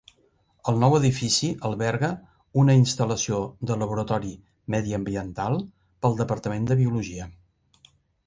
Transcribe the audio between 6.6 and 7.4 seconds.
de biologia.